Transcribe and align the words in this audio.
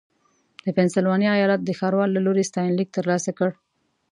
د 0.65 0.67
پنسلوانیا 0.77 1.31
ایالت 1.35 1.61
د 1.63 1.69
ښاروال 1.79 2.09
له 2.13 2.21
لوري 2.25 2.43
ستاینلیک 2.49 2.89
ترلاسه 2.97 3.31
کړ. 3.37 3.49